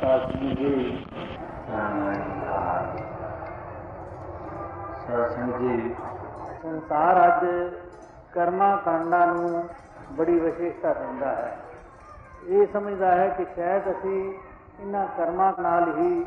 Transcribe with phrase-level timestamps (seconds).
[0.00, 1.06] ਸਾਥੀ ਜੀ
[5.06, 5.94] ਸਾਥੀ ਜੀ
[6.62, 7.46] ਸੰਸਾਰ ਅੱਜ
[8.32, 9.68] ਕਰਮਾਂ ਕਾਂਡਾਂ ਨੂੰ
[10.12, 11.58] ਬੜੀ ਵਿਸ਼ੇਸ਼ਤਾ ਦਿੰਦਾ ਹੈ।
[12.46, 14.34] ਇਹ ਸਮਝਦਾ ਹੈ ਕਿ ਸ਼ਾਇਦ ਅਸੀਂ
[14.80, 16.26] ਇਹਨਾਂ ਕਰਮਾਂ ਨਾਲ ਹੀ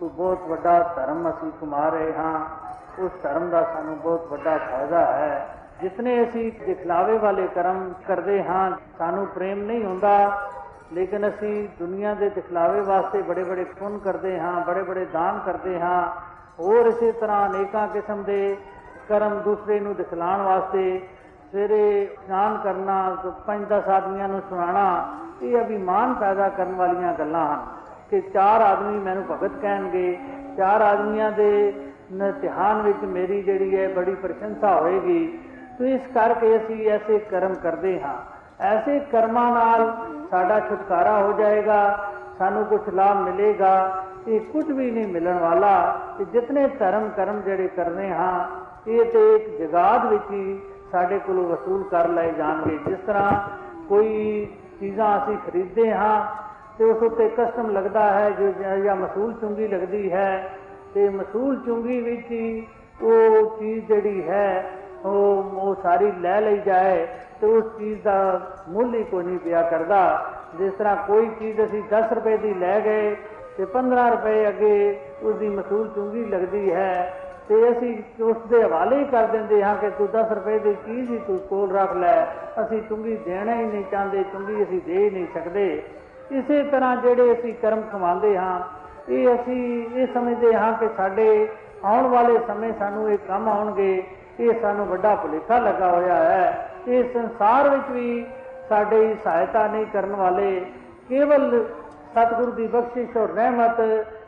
[0.00, 2.46] ਕੋਈ ਬਹੁਤ ਵੱਡਾ ਧਰਮ ਅਸੀਂ ਕਮਾ ਰਹੇ ਹਾਂ।
[3.02, 8.70] ਉਸ ਧਰਮ ਦਾ ਸਾਨੂੰ ਬਹੁਤ ਵੱਡਾ ਫਾਇਦਾ ਹੈ। ਜਿਤਨੇ ਅਸੀਂ ਦਿਖਲਾਵੇ ਵਾਲੇ ਕਰਮ ਕਰਦੇ ਹਾਂ,
[8.98, 10.40] ਸਾਨੂੰ ਪ੍ਰੇਮ ਨਹੀਂ ਹੁੰਦਾ।
[10.92, 15.80] ਲੇਕਿਨ ਅਸੀਂ ਦੁਨੀਆ ਦੇ ਦਿਖਲਾਵੇ ਵਾਸਤੇ ਬੜੇ ਬੜੇ ਪੁੰਨ ਕਰਦੇ ਹਾਂ, ਬੜੇ ਬੜੇ ਦਾਨ ਕਰਦੇ
[15.80, 16.02] ਹਾਂ,
[16.58, 18.56] ਹੋਰ ਇਸੇ ਤਰ੍ਹਾਂ ਅਨੇਕਾਂ ਕਿਸਮ ਦੇ
[19.08, 21.00] ਕਰਮ ਦੂਸਰੇ ਨੂੰ ਦਿਖਲਾਉਣ ਵਾਸਤੇ
[21.52, 27.64] ਸਵੇਰੇ ਇਸ਼ਨਾਨ ਕਰਨਾ, ਪੰਜ ਦਸ ਆਦਮੀਆਂ ਨੂੰ ਸੁਣਾਉਣਾ, ਇਹ ਅਭਿਮਾਨ ਪੈਦਾ ਕਰਨ ਵਾਲੀਆਂ ਗੱਲਾਂ ਹਨ
[28.10, 30.18] ਕਿ ਚਾਰ ਆਦਮੀ ਮੈਨੂੰ ਭਗਤ ਕਹਿਣਗੇ।
[30.56, 31.50] ਚਾਰ ਆਦਮੀਆਂ ਦੇ
[32.12, 35.26] ਇਮਤਿਹਾਨ ਵਿੱਚ ਮੇਰੀ ਜਿਹੜੀ ਹੈ ਬੜੀ ਪ੍ਰਸ਼ੰਸਾ ਹੋਏਗੀ
[35.78, 38.14] ਤੋ ਇਸ ਕਰਕੇ ਅਸੀਂ ਐਸੇ ਕਰਮ ਕਰਦੇ ਹਾਂ।
[38.60, 39.92] ਐਸੇ ਕਰਮਾਂ ਨਾਲ
[40.30, 42.08] ਸਾਡਾ ਛੁਟਕਾਰਾ ਹੋ ਜਾਏਗਾ,
[42.38, 45.74] ਸਾਨੂੰ ਕੁਝ ਲਾਭ ਮਿਲੇਗਾ, ਇਹ ਕੁਝ ਵੀ ਨਹੀਂ ਮਿਲਣ ਵਾਲਾ
[46.18, 48.44] ਕਿ ਜਿਤਨੇ ਧਰਮ ਕਰਮ ਜਿਹੜੇ ਕਰਨੇ ਹਾਂ,
[48.88, 50.60] ਇਹ ਤੇ ਇੱਕ ਜਗਾਦ ਵਿੱਚ ਹੀ
[50.92, 53.30] ਸਾਡੇ ਕੋਲੋਂ ਵਸੂਲ ਕਰ ਲਏ ਜਾਣਗੇ। ਜਿਸ ਤਰ੍ਹਾਂ
[53.88, 54.46] ਕੋਈ
[54.80, 56.26] ਚੀਜ਼ਾਂ ਅਸੀਂ ਖਰੀਦਦੇ ਹਾਂ,
[56.78, 58.52] ਤੇ ਉਸ ਉੱਤੇ ਕਸਟਮ ਲੱਗਦਾ ਹੈ, ਜੋ
[58.84, 60.50] ਜਾਂ ਮਸੂਲ ਚੁੰਗੀ ਲੱਗਦੀ ਹੈ,
[60.94, 62.66] ਤੇ ਮਸੂਲ ਚੁੰਗੀ ਵਿੱਚ ਹੀ
[63.02, 64.70] ਉਹ ਚੀਜ਼ ਜਿਹੜੀ ਹੈ,
[65.04, 67.06] ਉਹ ਉਹ ਸਾਰੀ ਲੈ ਲਈ ਜਾਏ
[67.40, 71.82] ਤੇ ਉਸ ਚੀਜ਼ ਦਾ ਮੁੱਲ ਹੀ ਕੋਈ ਨਹੀਂ ਪਿਆ ਕਰਦਾ। ਜਿਸ ਤਰ੍ਹਾਂ ਕੋਈ ਚੀਜ਼ ਅਸੀਂ
[71.90, 73.16] 10 ਰੁਪਏ ਦੀ ਲੈ ਗਏ
[73.56, 77.14] ਤੇ 15 ਰੁਪਏ ਅੱਗੇ ਉਸ ਦੀ ਮਸੂਲ ਚੁੰਗੀ ਲੱਗਦੀ ਹੈ
[77.48, 81.10] ਤੇ ਅਸੀਂ ਉਸ ਦੇ ਹਵਾਲੇ ਹੀ ਕਰ ਦਿੰਦੇ ਹਾਂ ਕਿ ਤੂੰ 10 ਰੁਪਏ ਦੀ ਚੀਜ਼
[81.10, 82.26] ਹੀ ਤੂੰ ਕੋਲ ਰੱਖ ਲੈ।
[82.62, 85.82] ਅਸੀਂ ਚੁੰਗੀ ਦੇਣਾ ਹੀ ਨਹੀਂ ਚਾਹੁੰਦੇ, ਚੁੰਗੀ ਅਸੀਂ ਦੇ ਹੀ ਨਹੀਂ ਸਕਦੇ।
[86.30, 88.60] ਇਸੇ ਤਰ੍ਹਾਂ ਜਿਹੜੇ ਅਸੀਂ ਕਰਮ ਕਮਾਉਂਦੇ ਹਾਂ,
[89.08, 91.48] ਇਹ ਅਸੀਂ ਇਹ ਸਮਝਦੇ ਹਾਂ ਕਿ ਸਾਡੇ
[91.84, 94.02] ਆਉਣ ਵਾਲੇ ਸਮੇਂ ਸਾਨੂੰ ਇਹ ਕੰਮ ਆਉਣਗੇ,
[94.40, 98.26] ਇਹ ਸਾਨੂੰ ਵੱਡਾ ਭੁਲੇਖਾ ਲੱਗਾ ਹੋਇਆ ਹੈ। ਇਹ ਸੰਸਾਰ ਵਿੱਚ ਵੀ
[98.68, 100.60] ਸਾਡੀ ਸਹਾਇਤਾ ਨਹੀਂ ਕਰਨ ਵਾਲੇ,
[101.08, 101.64] ਕੇਵਲ
[102.12, 103.80] ਸਤਿਗੁਰੂ ਦੀ ਬਖਸ਼ਿਸ਼ ਔਰ ਰਹਿਮਤ,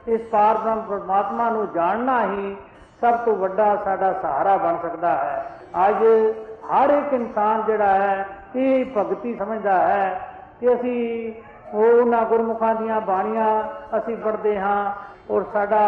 [0.09, 2.57] ਇਸ ਪਾਰ ਬ੍ਰਹਮ ਪਰਮਾਤਮਾ ਨੂੰ ਜਾਣਨਾ ਹੀ
[3.01, 5.59] ਸਭ ਤੋਂ ਵੱਡਾ ਸਾਡਾ ਸਹਾਰਾ ਬਣ ਸਕਦਾ ਹੈ।
[5.89, 6.03] ਅੱਜ
[6.67, 8.27] ਹਰ ਇੱਕ ਇਨਸਾਨ ਜਿਹੜਾ ਹੈ,
[8.57, 10.21] ਇਹ ਭਗਤੀ ਸਮਝਦਾ ਹੈ
[10.61, 11.33] ਕਿ ਅਸੀਂ
[11.75, 13.63] ਉਹ ਉਹਨਾਂ ਗੁਰਮੁਖਾਂ ਦੀਆਂ ਬਾਣੀਆਂ
[13.99, 14.93] ਅਸੀਂ ਪੜ੍ਹਦੇ ਹਾਂ
[15.31, 15.85] ਔਰ ਸਾਡਾ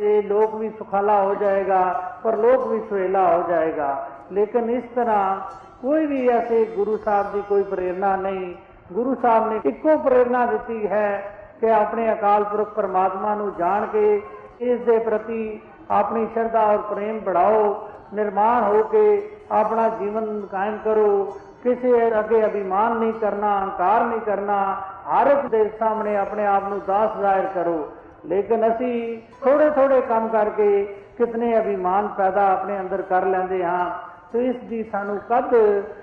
[0.00, 1.82] ਇਹ ਲੋਕ ਵੀ ਸੁਖਾਲਾ ਹੋ ਜਾਏਗਾ
[2.24, 5.40] ਪਰ ਲੋਕ ਵੀ ਸੁਹੇਲਾ ਹੋ ਜਾਏਗਾ। ਲੇਕਿਨ ਇਸ ਤਰ੍ਹਾਂ
[5.82, 8.54] ਕੋਈ ਵੀ ਐਸੇ ਗੁਰੂ ਸਾਹਿਬ ਦੀ ਕੋਈ ਪ੍ਰੇਰਣਾ ਨਹੀਂ।
[8.92, 14.22] ਗੁਰੂ ਸਾਹਿਬ ਨੇ ਇੱਕੋ ਪ੍ਰੇਰਣਾ ਦਿੱਤੀ ਹੈ ਕਿ ਆਪਣੇ ਅਕਾਲ ਪੁਰਖ ਪਰਮਾਤਮਾ ਨੂੰ ਜਾਣ ਕੇ
[14.60, 15.60] ਇਸ ਦੇ ਪ੍ਰਤੀ
[15.90, 22.96] ਆਪਣੀ ਸ਼ਰਧਾ ਔਰ ਪ੍ਰੇਮ ਬੜਾਓ ਨਿਰਮਾਣ ਹੋ ਕੇ ਆਪਣਾ ਜੀਵਨ ਕਾਇਮ ਕਰੋ। ਕਿਸੇ ਅੱਗੇ ਅਭਿਮਾਨ
[22.96, 27.88] ਨਹੀਂ ਕਰਨਾ ਹੰਕਾਰ ਨਹੀਂ ਕਰਨਾ, ਹਰ ਇੱਕ ਦੇ ਸਾਹਮਣੇ ਆਪਣੇ ਆਪ ਨੂੰ ਦਾਸ ਜ਼ਾਹਿਰ ਕਰੋ।
[28.26, 30.84] ਲੇਕਿਨ ਅਸੀਂ ਥੋੜੇ ਥੋੜੇ ਕੰਮ ਕਰਕੇ
[31.18, 33.90] ਕਿਤਨੇ ਅਭਿਮਾਨ ਪੈਦਾ ਆਪਣੇ ਅੰਦਰ ਕਰ ਲੈਂਦੇ ਹਾਂ।
[34.36, 35.54] ਤੇ ਇਸ ਦੀ ਸਾਨੂੰ ਕਦ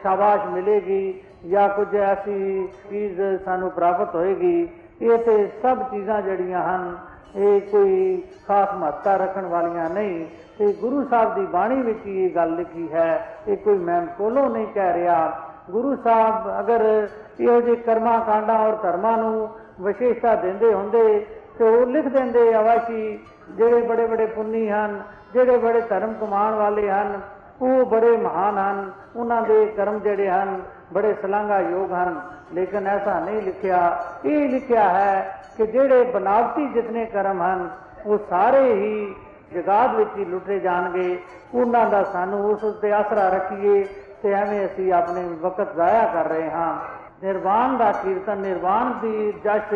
[0.01, 4.69] ਸ਼ਾਬਾਸ਼ ਮਿਲੇਗੀ ਜਾਂ ਕੁਝ ਐਸੀ ਚੀਜ਼ ਸਾਨੂੰ ਪ੍ਰਾਪਤ ਹੋਏਗੀ,
[5.01, 6.95] ਇਹ ਤੇ ਸਭ ਚੀਜ਼ਾਂ ਜਿਹੜੀਆਂ ਹਨ,
[7.35, 10.25] ਇਹ ਕੋਈ ਖਾਸ ਮਹੱਤਤਾ ਰੱਖਣ ਵਾਲੀਆਂ ਨਹੀਂ।
[10.59, 14.67] ਤੇ ਗੁਰੂ ਸਾਹਿਬ ਦੀ ਬਾਣੀ ਵਿੱਚ ਇਹ ਗੱਲ ਲਿਖੀ ਹੈ, ਇਹ ਕੋਈ ਮੈਂ ਕੋਲੋਂ ਨਹੀਂ
[14.67, 17.07] ਕਹਿ ਰਿਹਾ। ਗੁਰੂ ਸਾਹਿਬ ਅਗਰ
[17.39, 19.49] ਇਹੋ ਜਿਹੇ ਕਰਮਾਂ ਕਾਂਡਾਂ ਔਰ ਧਰਮਾਂ ਨੂੰ
[19.81, 21.25] ਵਿਸ਼ੇਸ਼ਤਾ ਦਿੰਦੇ ਹੁੰਦੇ,
[21.59, 23.19] ਤੇ ਉਹ ਲਿਖ ਦਿੰਦੇ ਅਵਾਸ਼ੀ
[23.49, 25.01] ਜਿਹੜੇ ਬੜੇ ਬੜੇ ਪੁੰਨੀ ਹਨ,
[25.33, 27.19] ਜਿਹੜੇ ਬੜੇ ਧਰਮ ਕਮਾਉਣ ਵਾਲੇ ਹਨ
[27.63, 30.61] ਉਹ ਬੜੇ ਮਹਾਨ ਹਨ। ਉਹਨਾਂ ਦੇ ਕਰਮ ਜਿਹੜੇ ਹਨ,
[30.93, 32.21] ਬੜੇ ਸਲਾਘਾ ਯੋਗ ਹਨ।
[32.53, 37.69] ਲੇਕਿਨ ਐਸਾ ਨਹੀਂ ਲਿਖਿਆ। ਇਹ ਲਿਖਿਆ ਹੈ ਕਿ ਜਿਹੜੇ ਬਨਾਵਟੀ ਜਿਤਨੇ ਕਰਮ ਹਨ,
[38.05, 39.15] ਉਹ ਸਾਰੇ ਹੀ
[39.53, 43.83] ਜਗਾਦ ਵਿੱਚ ਹੀ ਲੁੱਟੇ ਜਾਣਗੇ। ਉਹਨਾਂ ਦਾ ਸਾਨੂੰ ਉਸ ਉੱਤੇ ਆਸਰਾ ਰੱਖੀਏ
[44.23, 46.77] ਤੇ ਐਵੇਂ ਅਸੀਂ ਆਪਣੇ ਵਕਤ ਜ਼ਾਇਆ ਕਰ ਰਹੇ ਹਾਂ।
[47.25, 49.73] ਨਿਰਵਾਣ ਦਾ ਕੀਰਤਨ, ਨਿਰਵਾਣ ਦੀ ਜਸ਼,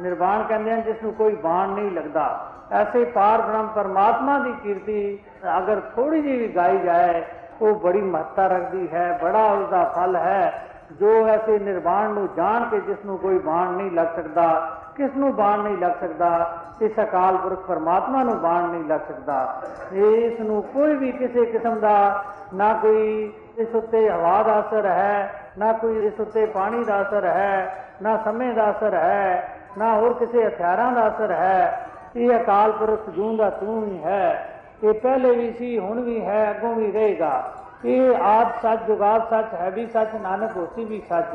[0.00, 5.18] ਨਿਰਵਾਣ ਕਹਿੰਦੇ ਹਨ ਜਿਸ ਨੂੰ ਕੋਈ ਬਾਣ ਨਹੀਂ ਲੱਗਦਾ। ਐਸੇ ਪਾਰ ਬ੍ਰਹਮ ਪਰਮਾਤਮਾ ਦੀ ਕੀਰਤੀ
[5.58, 7.22] ਅਗਰ ਥੋੜੀ ਜਿਹੀ ਵੀ ਗਾਈ ਜਾਏ,
[7.62, 12.80] ਉਹ ਬੜੀ ਮਹੱਤਤਾ ਰੱਖਦੀ ਹੈ, ਬੜਾ ਉਸਦਾ ਫਲ ਹੈ। ਜੋ ਐਸੇ ਨਿਰਵਾਣ ਨੂੰ ਜਾਣ ਕੇ
[12.80, 17.36] ਜਿਸ ਨੂੰ ਕੋਈ ਬਾਣ ਨਹੀਂ ਲੱਗ ਸਕਦਾ ਕਿਸ ਨੂੰ ਬਾਣ ਨਹੀਂ ਲੱਗ ਸਕਦਾ, ਇਸ ਅਕਾਲ
[17.36, 19.62] ਪੁਰਖ ਪਰਮਾਤਮਾ ਨੂੰ ਬਾਣ ਨਹੀਂ ਲੱਗ ਸਕਦਾ।
[19.92, 25.30] ਇਸ ਨੂੰ ਕੋਈ ਵੀ ਕਿਸੇ ਕਿਸਮ ਦਾ ਨਾ ਕੋਈ ਇਸ ਉੱਤੇ ਹਵਾ ਦਾ ਅਸਰ ਹੈ,
[25.58, 29.48] ਨਾ ਕੋਈ ਇਸ ਉੱਤੇ ਪਾਣੀ ਦਾ ਅਸਰ ਹੈ, ਨਾ ਸਮੇਂ ਦਾ ਅਸਰ ਹੈ,
[29.78, 31.85] ਨਾ ਹੋਰ ਕਿਸੇ ਹਥਿਆਰਾਂ ਦਾ ਅਸਰ ਹੈ।
[32.16, 34.48] ਇਹ ਅਕਾਲ ਪੁਰਖ ਜੂੰ ਦਾ ਤੂੰ ਹੀ ਹੈ।
[34.84, 37.52] ਇਹ ਪਹਿਲੇ ਵੀ ਸੀ, ਹੁਣ ਵੀ ਹੈ, ਅੱਗੋਂ ਵੀ ਰਹੇਗਾ।
[37.84, 41.34] ਇਹ ਆਦ ਸੱਚ ਜੁਗਾਦ ਸੱਚ, ਹੈ ਵੀ ਸੱਚ, ਨਾਨਕ ਹੋਸੀ ਵੀ ਸੱਚ।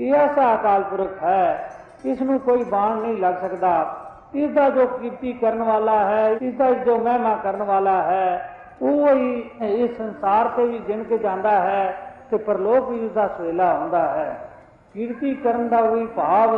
[0.00, 1.70] ਇਹ ਐਸਾ ਅਕਾਲ ਪੁਰਖ ਹੈ,
[2.04, 3.96] ਇਸ ਨੂੰ ਕੋਈ ਬਾਣ ਨਹੀਂ ਲੱਗ ਸਕਦਾ।
[4.34, 9.08] ਇਸ ਦਾ ਜੋ ਕੀਰਤੀ ਕਰਨ ਵਾਲਾ ਹੈ, ਇਸ ਦਾ ਜੋ ਮਹਿਮਾ ਕਰਨ ਵਾਲਾ ਹੈ, ਉਹ
[9.08, 13.72] ਹੀ ਇਸ ਸੰਸਾਰ ਤੇ ਵੀ ਜਿਣ ਕੇ ਜਾਂਦਾ ਹੈ ਤੇ ਪਰਲੋਕ ਵੀ ਉਸ ਦਾ ਸਵੇਲਾ
[13.74, 14.50] ਹੁੰਦਾ ਹੈ।
[14.94, 16.56] ਕੀਰਤੀ ਕਰਨ ਦਾ ਵੀ ਭਾਵ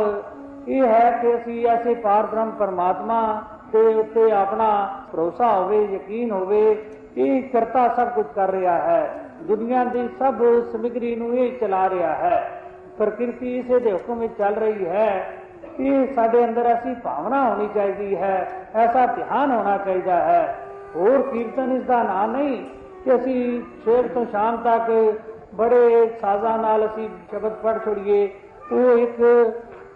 [0.67, 3.41] ਇਹ ਹੈ ਕਿ ਅਸੀਂ ਐਸੇ ਪਾਰ ਬ੍ਰਹਮ ਪਰਮਾਤਮਾ
[3.71, 4.69] ਦੇ ਉੱਤੇ ਆਪਣਾ
[5.11, 6.85] ਭਰੋਸਾ ਹੋਵੇ, ਯਕੀਨ ਹੋਵੇ,
[7.17, 12.13] ਇਹ ਕਰਤਾ ਸਭ ਕੁਝ ਕਰ ਰਿਹਾ ਹੈ। ਦੁਨੀਆ ਦੀ ਸਭ ਸਮਗਰੀ ਨੂੰ ਇਹ ਚਲਾ ਰਿਹਾ
[12.15, 12.61] ਹੈ।
[12.97, 15.33] ਪ੍ਰਕਿਰਤੀ ਇਸੇ ਦੇ ਹੁਕਮ ਵਿੱਚ ਚੱਲ ਰਹੀ ਹੈ
[15.79, 20.55] ਇਹ ਸਾਡੇ ਅੰਦਰ ਐਸੀ ਭਾਵਨਾ ਹੋਣੀ ਚਾਹੀਦੀ ਹੈ, ਐਸਾ ਧਿਆਨ ਹੋਣਾ ਚਾਹੀਦਾ ਹੈ।
[20.95, 22.63] ਹੋਰ ਕੀਰਤਨ ਇਸ ਦਾ ਨਾਂ ਨਹੀਂ
[23.05, 25.13] ਕਿ ਅਸੀਂ ਸਵੇਰ ਤੋਂ ਸ਼ਾਮ ਤੱਕ
[25.55, 28.29] ਬੜੇ ਸਾਜ਼ਾਂ ਨਾਲ ਅਸੀਂ ਸ਼ਬਦ ਪੜ੍ਹ ਛੋੜੀਏ।
[28.71, 29.21] ਉਹ ਇੱਕ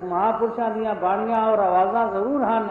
[0.04, 2.68] ਮਹਾਪੁਰਸ਼ਾਂ ਦੀਆਂ ਬਾਣੀਆਂ ਔਰ ਆਵਾਜ਼ਾਂ ਜ਼ਰੂਰ ਹਨ,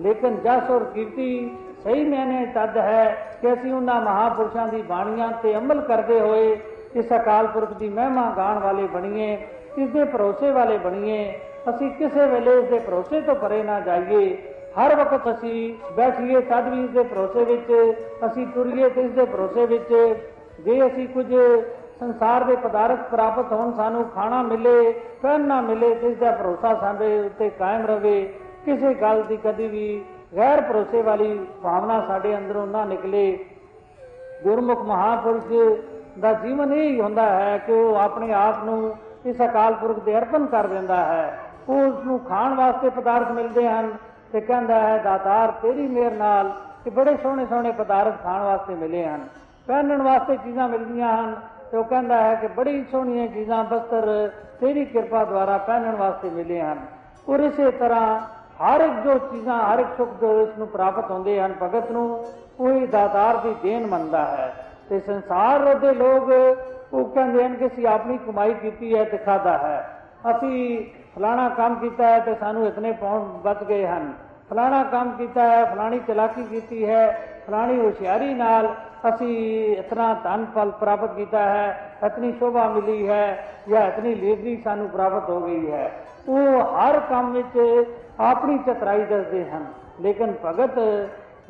[0.00, 3.04] ਲੇਕਿਨ ਜਸ ਔਰ ਕੀਰਤੀ ਸਹੀ ਮੈਨੇ ਤਦ ਹੈ
[3.40, 6.56] ਕਿ ਅਸੀਂ ਉਹਨਾਂ ਮਹਾਪੁਰਸ਼ਾਂ ਦੀ ਬਾਣੀਆਂ ਤੇ ਅਮਲ ਕਰਦੇ ਹੋਏ
[6.96, 9.32] ਇਸ ਅਕਾਲ ਪੁਰਖ ਦੀ ਮਹਿਮਾ ਗਾਣ ਵਾਲੇ ਬਣੀਏ
[9.78, 11.40] ਇਸ ਦੇ ਭਰੋਸੇ ਵਾਲੇ ਬਣੀਏ।
[11.70, 14.36] ਅਸੀਂ ਕਿਸੇ ਵੇਲੇ ਇਸ ਦੇ ਭਰੋਸੇ ਤੋਂ ਪਰੇ ਨਾ ਜਾਈਏ।
[14.78, 17.96] ਹਰ ਵਕਤ ਅਸੀਂ ਬੈਠੀਏ ਤਦ ਵੀ ਇਸ ਦੇ ਭਰੋਸੇ ਵਿੱਚ,
[18.26, 19.92] ਅਸੀਂ ਤੁਰੀਏ ਤੇ ਇਸ ਦੇ ਭਰੋਸੇ ਵਿੱਚ।
[20.64, 21.26] ਜੇ ਅਸੀਂ ਕੁਝ
[22.00, 24.92] ਸੰਸਾਰ ਦੇ ਪਦਾਰਥ ਪ੍ਰਾਪਤ ਹੋਣ, ਸਾਨੂੰ ਖਾਣਾ ਮਿਲੇ,
[25.22, 28.22] ਪਹਿਨਣਾ ਮਿਲੇ ਤੇ ਇਸ ਦਾ ਭਰੋਸਾ ਸਾਡੇ ਉੱਤੇ ਕਾਇਮ ਰਵੇ
[28.64, 30.04] ਕਿਸੇ ਗੱਲ ਦੀ ਕਦੀ ਵੀ
[30.36, 33.44] ਗੈਰ ਭਰੋਸੇ ਵਾਲੀ ਭਾਵਨਾ ਸਾਡੇ ਅੰਦਰੋਂ ਨਾ ਨਿਕਲੇ।
[34.44, 35.44] ਗੁਰਮੁਖ ਮਹਾਪੁਰਸ਼
[36.18, 38.96] ਦਾ ਜੀਵਨ ਇਹ ਹੀ ਹੁੰਦਾ ਹੈ ਕਿ ਉਹ ਆਪਣੇ ਆਪ ਨੂੰ
[39.26, 41.38] ਇਸ ਅਕਾਲ ਪੁਰਖ ਦੇ ਅਰਪਣ ਕਰ ਦਿੰਦਾ ਹੈ।
[41.68, 43.92] ਉਹ ਉਸ ਨੂੰ ਖਾਣ ਵਾਸਤੇ ਪਦਾਰਥ ਮਿਲਦੇ ਹਨ
[44.32, 46.52] ਤੇ ਕਹਿੰਦਾ ਹੈ, ਦਾਤਾਰ, ਤੇਰੀ ਮਿਹਰ ਨਾਲ
[46.84, 49.28] ਕਿ ਬੜੇ ਸੋਹਣੇ ਸੋਹਣੇ ਪਦਾਰਥ ਖਾਣ ਵਾਸਤੇ ਮਿਲੇ ਹਨ।
[49.66, 51.34] ਪਹਿਨਣ ਵਾਸਤੇ ਚੀਜ਼ਾਂ ਮਿਲਦੀਆਂ ਹਨ।
[51.74, 54.30] ਤੇ ਉਹ ਕਹਿੰਦਾ ਹੈ ਕਿ ਬੜੀ ਸੋਹਣੀਆਂ ਚੀਜ਼ਾਂ ਬਸਤਰ
[54.60, 56.78] ਤੇਰੀ ਕਿਰਪਾ ਦੁਆਰਾ ਪਹਿਨਣ ਵਾਸਤੇ ਮਿਲੇ ਹਨ।
[57.28, 58.20] ਔਰ ਇਸੇ ਤਰ੍ਹਾਂ
[58.66, 62.24] ਹਰ ਇੱਕ ਜੋ ਚੀਜ਼ਾਂ, ਹਰ ਇੱਕ ਸੁੱਖ ਜੋ ਇਸ ਨੂੰ ਪ੍ਰਾਪਤ ਹੁੰਦੇ ਹਨ, ਭਗਤ ਨੂੰ
[62.60, 66.30] ਉਹੀ ਦਾਤਾਰ ਦੀ ਦੇਣ ਮੰਨਦਾ ਹੈ। ਤੇ ਸੰਸਾਰ ਦੇ ਲੋਕ
[66.94, 69.98] ਉਹ ਕਹਿੰਦੇ ਹਨ ਕਿ ਅਸੀਂ ਆਪਣੀ ਕਮਾਈ ਕੀਤੀ ਹੈ ਤੇ ਖਾਦਾ ਹੈ।
[70.30, 70.84] ਅਸੀਂ
[71.16, 74.12] ਫਲਾਣਾ ਕੰਮ ਕੀਤਾ ਹੈ ਤੇ ਸਾਨੂੰ ਇਤਨੇ ਪਾਉਣ ਬਚ ਗਏ ਹਨ।
[74.50, 78.74] ਫਲਾਣਾ ਕੰਮ ਕੀਤਾ ਹੈ, ਫਲਾਣੀ ਚਲਾਕੀ ਕੀਤੀ ਹੈ, ਫਲਾਣੀ ਹੁਸ਼ਿਆਰੀ ਨਾਲ
[79.08, 79.36] ਅਸੀਂ
[79.76, 85.30] ਇਤਨਾ ਧਨ ਫਲ ਪ੍ਰਾਪਤ ਕੀਤਾ ਹੈ, ਇਤਨੀ ਸ਼ੋਭਾ ਮਿਲੀ ਹੈ ਜਾਂ ਇਤਨੀ ਲੇਜ਼ੀ ਸਾਨੂੰ ਪ੍ਰਾਪਤ
[85.30, 85.90] ਹੋ ਗਈ ਹੈ।
[86.28, 87.86] ਉਹ ਹਰ ਕੰਮ ਵਿੱਚ
[88.20, 89.66] ਆਪਣੀ ਚਤਰਾਈ ਦੱਸਦੇ ਹਨ।
[90.00, 90.78] ਲੇਕਿਨ ਭਗਤ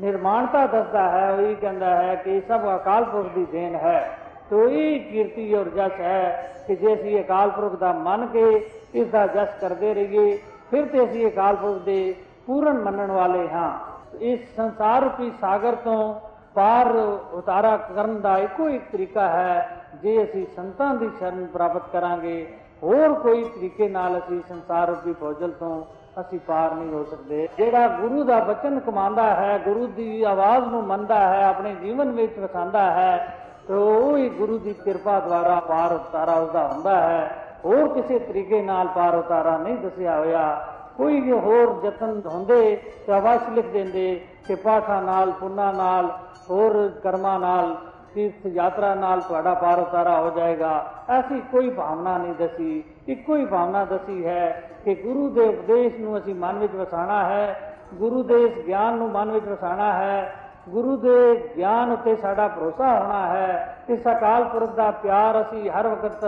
[0.00, 4.18] ਨਿਰਮਾਣਤਾ ਦੱਸਦਾ ਹੈ, ਉਹ ਇਹ ਕਹਿੰਦਾ ਹੈ ਕਿ ਇਹ ਸਭ ਅਕਾਲ ਪੁਰਖ ਦੀ ਦੇਣ ਹੈ।
[4.50, 9.08] ਤੋ ਇਹ ਕੀਰਤੀ ਔਰ ਜਸ ਹੈ ਕਿ ਜੇ ਅਸੀਂ ਅਕਾਲ ਪੁਰਖ ਦਾ ਮੰਨ ਕੇ ਇਸ
[9.08, 10.38] ਦਾ ਜਸ ਕਰਦੇ ਰਹੀਏ,
[10.70, 12.14] ਫਿਰ ਤੇ ਅਸੀਂ ਅਕਾਲ ਪੁਰਖ ਦੇ
[12.46, 13.72] ਪੂਰਨ ਮੰਨਣ ਵਾਲੇ ਹਾਂ।
[14.20, 16.14] ਇਸ ਸੰਸਾਰ ਰੂਪੀ ਸਾਗਰ ਤੋਂ
[16.54, 16.86] ਪਾਰ
[17.32, 23.12] ਉਤਾਰਾ ਕਰਨ ਦਾ ਇੱਕੋ ਇੱਕ ਤਰੀਕਾ ਹੈ, ਜੇ ਅਸੀਂ ਸੰਤਾਂ ਦੀ ਸ਼ਰਨ ਪ੍ਰਾਪਤ ਕਰਾਂਗੇ, ਹੋਰ
[23.12, 25.84] ਕੋਈ ਤਰੀਕੇ ਨਾਲ ਅਸੀਂ ਸੰਸਾਰ ਰੂਪੀ ਭੋਜਲ ਤੋਂ
[26.20, 30.84] ਅਸੀਂ ਪਾਰ ਨਹੀਂ ਹੋ ਸਕਦੇ। ਜਿਹੜਾ ਗੁਰੂ ਦਾ ਬਚਨ ਕਮਾਉਂਦਾ ਹੈ, ਗੁਰੂ ਦੀ ਆਵਾਜ਼ ਨੂੰ
[30.84, 33.36] ਮੰਨਦਾ ਹੈ, ਆਪਣੇ ਜੀਵਨ ਵਿੱਚ ਵਸਾਉਂਦਾ ਹੈ,
[33.68, 38.62] ਤੇ ਉਹ ਹੀ ਗੁਰੂ ਦੀ ਕਿਰਪਾ ਦੁਆਰਾ ਪਾਰ ਉਤਾਰਾ ਉਸਦਾ ਹੁੰਦਾ ਹੈ। ਹੋਰ ਕਿਸੇ ਤਰੀਕੇ
[38.62, 42.76] ਨਾਲ ਪਾਰ ਉਤਾਰਾ ਨਹੀਂ ਦੱਸਿਆ ਹੋਇਆ। ਕੋਈ ਵੀ ਹੋਰ ਯਤਨ ਹੁੰਦੇ
[43.06, 46.18] ਤੇ ਅਵਸ਼ ਲਿਖ ਦਿੰਦੇ ਕਿ ਪਾਠਾਂ ਨਾਲ, ਪੁੰਨਾ ਨਾਲ,
[46.50, 47.76] ਹੋਰ ਕਰਮਾਂ ਨਾਲ,
[48.14, 53.46] ਤੀਰਥ ਯਾਤਰਾ ਨਾਲ ਤੁਹਾਡਾ ਪਾਰ ਉਤਾਰਾ ਹੋ ਜਾਏਗਾ। ਐਸੀ ਕੋਈ ਭਾਵਨਾ ਨਹੀਂ ਦਸੀ। ਇੱਕੋ ਹੀ
[53.46, 58.42] ਭਾਵਨਾ ਦਸੀ ਹੈ ਕਿ ਗੁਰੂ ਦੇ ਉਪਦੇਸ਼ ਨੂੰ ਅਸੀਂ ਮਨ ਵਿੱਚ ਵਸਾਣਾ ਹੈ। ਗੁਰੂ ਦੇ
[58.42, 60.34] ਇਸ ਗਿਆਨ ਨੂੰ ਮਨ ਵਿੱਚ ਵਸਾਣਾ ਹੈ।
[60.68, 65.88] ਗੁਰੂ ਦੇ ਗਿਆਨ ਉੱਤੇ ਸਾਡਾ ਭਰੋਸਾ ਹੋਣਾ ਹੈ। ਇਸ ਅਕਾਲ ਪੁਰਖ ਦਾ ਪਿਆਰ ਅਸੀਂ ਹਰ
[65.88, 66.24] ਵਕਤ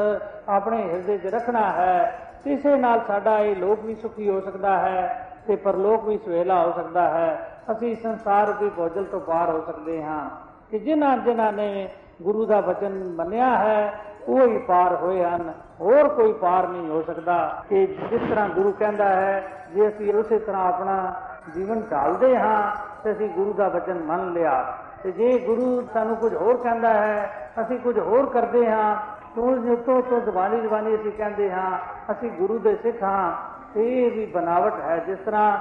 [0.48, 5.28] ਆਪਣੇ ਹਿਰਦੇ 'ਚ ਰੱਖਣਾ ਹੈ। ਇਸੇ ਨਾਲ ਸਾਡਾ ਇਹ ਲੋਕ ਵੀ ਸੁਖੀ ਹੋ ਸਕਦਾ ਹੈ
[5.46, 10.04] ਤੇ ਪਰਲੋਕ ਵੀ ਸੁਹੇਲਾ ਹੋ ਸਕਦਾ ਹੈ। ਅਸੀਂ ਸੰਸਾਰ ਦੀ ਭੋਜਲ ਤੋਂ ਪਾਰ ਹੋ ਸਕਦੇ
[10.04, 10.30] ਹਾਂ
[10.70, 11.88] ਕਿ ਜਿਨ੍ਹਾਂ ਜਿਨ੍ਹਾਂ ਨੇ
[12.22, 13.92] ਗੁਰੂ ਦਾ ਵਚਨ ਮੰਨਿਆ ਹੈ,
[14.28, 18.72] ਉਹ ਹੀ ਪਾਰ ਹੋਏ ਹਨ। ਹੋਰ ਕੋਈ ਪਾਰ ਨਹੀਂ ਹੋ ਸਕਦਾ ਕਿ ਜਿਸ ਤਰ੍ਹਾਂ ਗੁਰੂ
[18.72, 19.42] ਕਹਿੰਦਾ ਹੈ,
[19.74, 21.14] ਜੇ ਅਸੀਂ ਉਸੇ ਤਰ੍ਹਾਂ ਆਪਣਾ
[21.54, 22.72] ਜੀਵਨ ਢਾਲਦੇ ਹਾਂ,
[23.02, 27.50] ਤੇ ਅਸੀਂ ਗੁਰੂ ਦਾ ਵਚਨ ਮੰਨ ਲਿਆ। ਤੇ ਜੇ ਗੁਰੂ ਸਾਨੂੰ ਕੁਝ ਹੋਰ ਕਹਿੰਦਾ ਹੈ,
[27.60, 28.96] ਅਸੀਂ ਕੁਝ ਹੋਰ ਕਰਦੇ ਹਾਂ
[29.36, 31.78] ਤੋਂ ਜਿੱਤੋਂ ਤੋਂ ਜ਼ਬਾਨੀ ਜ਼ਬਾਨੀ ਅਸੀਂ ਕਹਿੰਦੇ ਹਾਂ,
[32.12, 33.32] ਅਸੀਂ ਗੁਰੂ ਦੇ ਸਿੱਖ ਹਾਂ,
[33.78, 35.58] ਇਹ ਵੀ ਬਨਾਵਟ ਹੈ। ਜਿਸ ਤਰ੍ਹਾਂ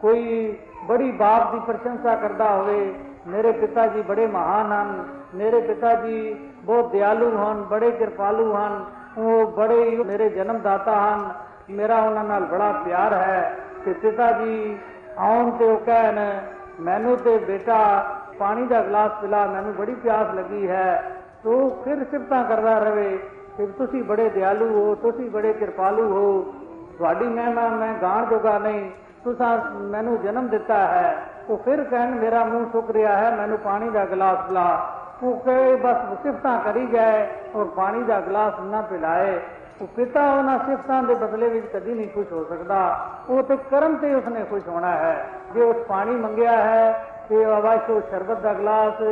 [0.00, 2.94] ਕੋਈ ਬੜੀ ਬਾਪ ਦੀ ਪ੍ਰਸ਼ੰਸਾ ਕਰਦਾ ਹੋਵੇ,
[3.26, 5.04] ਮੇਰੇ ਪਿਤਾ ਜੀ ਬੜੇ ਮਹਾਨ ਹਨ,
[5.34, 8.84] ਮੇਰੇ ਪਿਤਾ ਜੀ ਬਹੁਤ ਦਿਆਲੂ ਹਨ, ਬੜੇ ਕਿਰਪਾਲੂ ਹਨ,
[9.18, 11.32] ਉਹ ਬੜੇ ਹੀ ਮੇਰੇ ਜਨਮ ਦਾਤਾ ਹਨ,
[11.70, 14.78] ਮੇਰਾ ਉਹਨਾਂ ਨਾਲ ਬੜਾ ਪਿਆਰ ਹੈ ਕਿ ਪਿਤਾ ਜੀ
[15.18, 16.40] ਆਉਣ ਤੇ ਉਹ ਕਹਿਣ,
[16.80, 18.06] ਮੈਨੂੰ ਤੇ ਬੇਟਾ
[18.38, 21.02] ਪਾਣੀ ਦਾ ਗਲਾਸ ਪਿਲਾ, ਮੈਨੂੰ ਬੜੀ ਪਿਆਸ ਲੱਗੀ ਹੈ
[21.44, 23.18] ਤੋ ਫਿਰ ਸਿਫਤਾਂ ਕਰਦਾ ਰਵੇ
[23.56, 26.54] ਕਿ ਤੁਸੀਂ ਬੜੇ ਦਿਆਲੂ ਹੋ, ਤੁਸੀਂ ਬੜੇ ਕਿਰਪਾਲੂ ਹੋ।
[26.98, 28.90] ਤੁਹਾਡੀ ਮਹਿਮਾ ਮੈਂ ਗਾਣ ਜੋਗਾ ਨਹੀਂ,
[29.24, 33.90] ਤੁਸੀਂ ਮੈਨੂੰ ਜਨਮ ਦਿੱਤਾ ਹੈ। ਉਹ ਫਿਰ ਕਹਿਣ, ਮੇਰਾ ਮੂੰਹ ਸੁੱਕ ਰਿਹਾ ਹੈ, ਮੈਨੂੰ ਪਾਣੀ
[33.90, 34.90] ਦਾ ਗਲਾਸ ਪਿਲਾ।
[35.22, 39.40] ਉਹ ਕਹੇ, ਬਸ ਸਿਫਤਾਂ ਕਰੀ ਜਾਏ ਔਰ ਪਾਣੀ ਦਾ ਗਲਾਸ ਨਾ ਪਿਲਾਏ।
[39.80, 43.96] ਉਹ ਪਿਤਾ ਉਹਨਾਂ ਸਿਫਤਾਂ ਦੇ ਬਦਲੇ ਵਿੱਚ ਕਦੀ ਨਹੀਂ ਖੁਸ਼ ਹੋ ਸਕਦਾ। ਉਹ ਤੇ ਕਰਮ
[43.96, 48.52] ਤੇ ਉਸਨੇ ਖੁਸ਼ ਹੋਣਾ ਹੈ। ਜੇ ਉਸ ਪਾਣੀ ਮੰਗਿਆ ਹੈ ਤੇ ਆਵਾਜ਼ ਤੋਂ ਸ਼ਰਬਤ ਦਾ
[48.52, 49.02] ਗਲਾਸ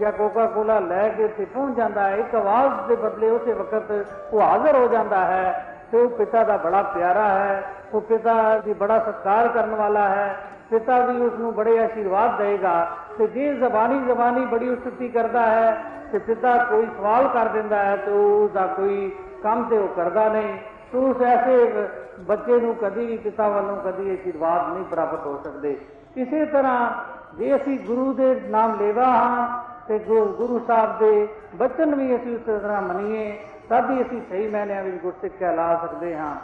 [0.00, 3.90] ਜਾਂ ਕੋਕਾ ਕੋਲਾ ਲੈ ਕੇ ਉੱਥੇ ਪਹੁੰਚ ਜਾਂਦਾ ਹੈ। ਇੱਕ ਆਵਾਜ਼ ਦੇ ਬਦਲੇ ਉਸੇ ਵਕਤ
[4.32, 7.62] ਉਹ ਹਾਜ਼ਰ ਹੋ ਜਾਂਦਾ ਹੈ ਤੇ ਉਹ ਪਿਤਾ ਦਾ ਬੜਾ ਪਿਆਰਾ ਹੈ।
[7.94, 10.36] ਉਹ ਪਿਤਾ ਦੀ ਬੜਾ ਸਤਿਕਾਰ ਕਰਨ ਵਾਲਾ ਹੈ।
[10.70, 12.86] ਪਿਤਾ ਵੀ ਉਸ ਨੂੰ ਬੜੇ ਆਸ਼ੀਰਵਾਦ ਦੇਗਾ
[13.18, 17.96] ਤੇ ਜੇ ਜ਼ਬਾਨੀ ਜ਼ਬਾਨੀ ਬੜੀ ਉਸਤਤੀ ਕਰਦਾ ਹੈ ਤੇ ਪਿਤਾ ਕੋਈ ਸਵਾਲ ਕਰ ਦਿੰਦਾ ਹੈ
[17.96, 19.10] ਤੇ ਉਸ ਦਾ ਕੋਈ
[19.42, 20.58] ਕੰਮ ਤੇ ਉਹ ਕਰਦਾ ਨਹੀਂ।
[20.92, 21.86] ਤੇ ਉਸ ਐਸੇ
[22.20, 25.76] ਬੱਚੇ ਨੂੰ ਕਦੀ ਵੀ ਪਿਤਾ ਵੱਲੋਂ ਕਦੀ ਆਸ਼ੀਰਵਾਦ ਨਹੀਂ ਪ੍ਰਾਪਤ ਹੋ ਸਕਦੇ।
[26.16, 26.90] ਇਸੇ ਤਰ੍ਹਾਂ
[27.36, 29.48] ਜੇ ਅਸੀਂ ਗੁਰੂ ਦੇ ਨਾਮ ਲੈਵਾ ਹਾਂ
[29.88, 33.38] ਤੇ ਗੁਰੂ ਸਾਹਿਬ ਦੇ ਬਚਨ ਵੀ ਅਸੀਂ ਉਸ ਤਰ੍ਹਾਂ ਮੰਨੀਏ
[33.70, 36.34] ਤਦ ਹੀ ਅਸੀਂ ਸਹੀ ਮਾਇਨਿਆਂ ਵਿੱਚ ਗੁਰਸਿੱਖ ਕਹਿਲਾ ਸਕਦੇ ਹਾਂ।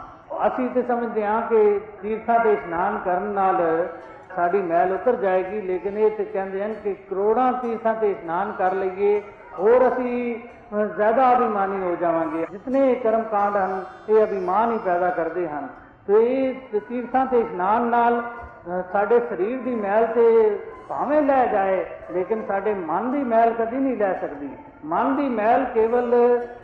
[0.47, 3.87] ਅਸੀਂ ਤੇ ਸਮਝਦੇ ਹਾਂ ਕਿ ਤੀਰਥਾਂ ਤੇ ਇਸ਼ਨਾਨ ਕਰਨ ਨਾਲ
[4.35, 8.73] ਸਾਡੀ ਮੈਲ ਉਤਰ ਜਾਏਗੀ ਲੇਕਿਨ ਇਹ ਤੇ ਕਹਿੰਦੇ ਹਨ ਕਿ ਕਰੋੜਾਂ ਤੀਰਥਾਂ ਤੇ ਇਸ਼ਨਾਨ ਕਰ
[8.73, 9.21] ਲਈਏ
[9.59, 10.35] ਹੋਰ ਅਸੀਂ
[10.75, 15.67] ਅ, ਜ਼ਿਆਦਾ ਅਭਿਮਾਨੀ ਹੋ ਜਾਵਾਂਗੇ। ਜਿਤਨੇ ਕਰਮ ਕਾਂਡ ਹਨ ਇਹ ਅਭਿਮਾਨ ਹੀ ਪੈਦਾ ਕਰਦੇ ਹਨ।
[16.07, 16.23] ਤੇ
[16.73, 22.45] ਇਹ ਤੀਰਥਾਂ ਤੇ ਇਸ਼ਨਾਨ ਨਾਲ ਅ, ਸਾਡੇ ਸਰੀਰ ਦੀ ਮੈਲ ਤੇ ਭਾਵੇਂ ਲੈ ਜਾਏ, ਲੇਕਿਨ
[22.47, 24.49] ਸਾਡੇ ਮਨ ਦੀ ਮੈਲ ਕਦੀ ਨਹੀਂ ਲੈ ਸਕਦੀ।
[24.85, 26.13] ਮਨ ਦੀ ਮੈਲ ਕੇਵਲ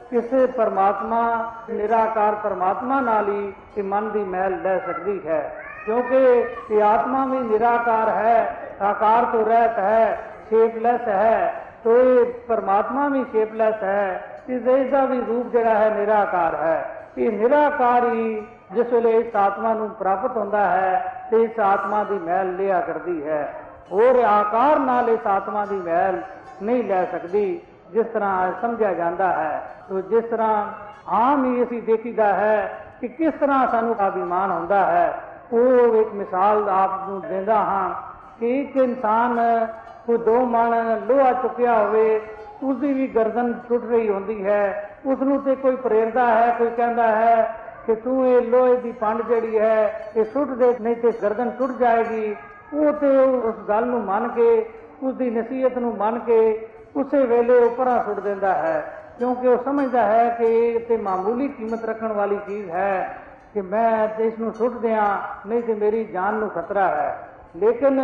[0.10, 5.42] ਕਿਸੇ ਪਰਮਾਤਮਾ, ਨਿਰਾਕਾਰ ਪਰਮਾਤਮਾ ਨਾਲ ਹੀ ਇਹ ਮਨ ਦੀ ਮੈਲ ਲੈ ਸਕਦੀ ਹੈ।
[5.86, 10.18] ਕਿਉਂਕਿ ਇਹ ਆਤਮਾ ਵੀ ਨਿਰਾਕਾਰ ਹੈ ਆਕਾਰ ਤੋਂ ਰਹਿਤ ਹੈ
[10.50, 16.56] ਸ਼ੇਪਲੈਸ ਹੈ। ਤੋ ਇਹ ਪਰਮਾਤਮਾ ਵੀ ਸ਼ੇਪਲੈਸ ਹੈ ਇਸ ਦਾ ਵੀ ਰੂਪ ਜਿਹੜਾ ਹੈ ਨਿਰਾਕਾਰ
[16.56, 22.04] ਹੈ। ਇਹ ਨਿਰਾਕਾਰ ਹੀ ਜਿਸ ਵੇਲੇ ਇਸ ਆਤਮਾ ਨੂੰ ਪ੍ਰਾਪਤ ਹੁੰਦਾ ਹੈ, ਤੇ ਇਸ ਆਤਮਾ
[22.04, 23.54] ਦੀ ਮੈਲ ਲਿਆ ਕਰਦੀ ਹੈ।
[23.92, 26.22] ਹੋਰ ਆਕਾਰ ਨਾਲ ਇਸ ਆਤਮਾ ਦੀ ਮੈਲ
[26.62, 27.60] ਨਹੀਂ ਲੈ ਸਕਦੀ,
[27.92, 30.66] ਜਿਸ ਤਰ੍ਹਾਂ ਸਮਝਿਆ ਜਾਂਦਾ ਹੈ। ਤੋ ਜਿਸ ਤਰ੍ਹਾਂ
[31.10, 35.22] ਆਮ ਹੀ ਅਸੀਂ ਦੇਖੀਦਾ ਹੈ ਕਿ ਕਿਸ ਤਰ੍ਹਾਂ ਸਾਨੂੰ ਅਭਿਮਾਨ ਹੁੰਦਾ ਹੈ,
[35.54, 37.90] ਉਹ ਇੱਕ ਮਿਸਾਲ ਆਪ ਨੂੰ ਦਿੰਦਾ ਹਾਂ
[38.40, 39.40] ਕਿ ਇੱਕ ਇਨਸਾਨ
[40.06, 40.76] ਕੋਈ ਦੋ ਮਣ
[41.08, 42.22] ਲੋਹਾ ਚੁੱਕਿਆ ਹੋਵੇ,
[42.64, 46.70] ਉਸ ਦੀ ਵੀ ਗਰਦਨ ਟੁੱਟ ਰਹੀ ਹੁੰਦੀ ਹੈ। ਉਸ ਨੂੰ ਤੇ ਕੋਈ ਪ੍ਰੇਰਦਾ ਹੈ, ਕੋਈ
[46.70, 51.12] ਕਹਿੰਦਾ ਹੈ ਕਿ ਤੂੰ ਇਹ ਲੋਹੇ ਦੀ ਪੰਡ ਜਿਹੜੀ ਹੈ, ਇਹ ਸੁੱਟ ਦੇ, ਨਹੀਂ ਤੇ
[51.22, 52.36] ਗਰਦਨ ਟੁੱਟ ਜਾਏਗੀ।
[52.74, 54.70] ਉਹ ਤੇ ਉਸ ਗੱਲ ਨੂੰ ਮੰਨ ਕੇ
[55.04, 60.04] ਉਸ ਦੀ ਨਸੀਹਤ ਨੂੰ ਮੰਨ ਕੇ ਉਸੇ ਵੇਲੇ ਉੱਪਰਾਂ ਸੁੱਟ ਦਿੰਦਾ ਹੈ। ਕਿਉਂਕਿ ਉਹ ਸਮਝਦਾ
[60.04, 63.18] ਹੈ ਕਿ ਇਹ ਤੇ ਮਾਮੂਲੀ ਕੀਮਤ ਰੱਖਣ ਵਾਲੀ ਚੀਜ਼ ਹੈ
[63.54, 68.00] ਕਿ ਮੈਂ ਤੇ ਇਸ ਨੂੰ ਸੁੱਟ ਦਿਆਂ, ਨਹੀਂ ਤੇ ਮੇਰੀ ਜਾਨ ਨੂੰ ਖਤਰਾ ਹੈ। ਲੇਕਿਨ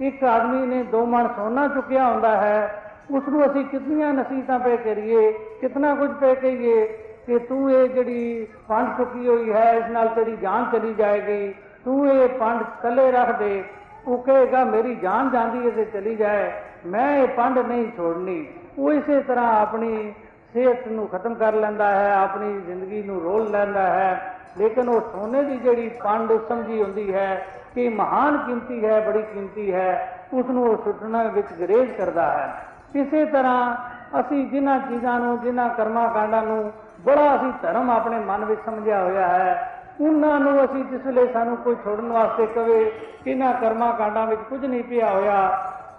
[0.00, 4.76] ਇੱਕ ਆਦਮੀ ਨੇ ਦੋ ਮਣ ਸੋਨਾ ਚੁੱਕਿਆ ਹੁੰਦਾ ਹੈ ਉਸ ਨੂੰ ਅਸੀਂ ਕਿੰਨੀਆਂ ਨਸੀਹਤਾਂ ਪੇ
[4.76, 6.86] ਕਰੀਏ ਕਿਤਨਾ ਕੁਝ ਪੇ ਕਹੀਏ
[7.26, 12.12] ਕਿ ਤੂੰ ਇਹ ਜਿਹੜੀ ਪੰਡ ਚੁੱਕੀ ਹੋਈ ਹੈ, ਇਸ ਨਾਲ ਤੇਰੀ ਜਾਨ ਚਲੀ ਜਾਏਗੀ। ਤੂੰ
[12.12, 13.64] ਇਹ ਪੰਡ ਥੱਲੇ ਰੱਖ ਦੇ
[14.08, 16.52] ਉਹ ਕਹੇਗਾ, ਮੇਰੀ ਜਾਨ ਜਾਂਦੀ ਹੈ ਤੇ ਚਲੀ ਜਾਏ।
[16.86, 18.46] ਮੈਂ ਇਹ ਪੰਡ ਨਹੀਂ ਛੋੜਨੀ।
[18.78, 20.14] ਉਹ ਇਸੇ ਤਰ੍ਹਾਂ ਆਪਣੀ
[20.52, 25.42] ਸਿਹਤ ਨੂੰ ਖਤਮ ਕਰ ਲੈਂਦਾ ਹੈ, ਆਪਣੀ ਜ਼ਿੰਦਗੀ ਨੂੰ ਰੋਲ ਲੈਂਦਾ ਹੈ। ਲੇਕਿਨ ਉਹ ਸੋਨੇ
[25.42, 30.64] ਦੀ ਜਿਹੜੀ ਪੰਡ ਸਮਝੀ ਹੁੰਦੀ ਹੈ ਕਿ ਮਹਾਨ ਕੀਮਤੀ ਹੈ, ਬੜੀ ਕੀਮਤੀ ਹੈ ਉਸ ਨੂੰ
[30.64, 32.54] ਉਹ ਸੁੱਟਣਾ ਵਿੱਚ ਗਰੇਜ ਕਰਦਾ ਹੈ।
[32.94, 33.76] ਇਸੇ ਤਰ੍ਹਾਂ
[34.20, 39.02] ਅਸੀਂ ਜਿਨ੍ਹਾਂ ਚੀਜ਼ਾਂ ਨੂੰ, ਜਿਨ੍ਹਾਂ ਕਰਮਾਂ ਕਾਂਡਾਂ ਨੂੰ ਬੜਾ ਅਸੀਂ ਧਰਮ ਆਪਣੇ ਮਨ ਵਿੱਚ ਸਮਝਿਆ
[39.02, 42.84] ਹੋਇਆ ਹੈ ਉਹਨਾਂ ਨੂੰ ਅਸੀਂ ਜਿਸ ਵੇਲੇ ਸਾਨੂੰ ਕੋਈ ਛੋੜਨ ਵਾਸਤੇ ਕਵੇ
[43.24, 45.40] ਕਿ ਇਹਨਾਂ ਕਰਮਾਂ ਕਾਂਡਾਂ ਵਿੱਚ ਕੁਝ ਨਹੀਂ ਪਿਆ ਹੋਇਆ,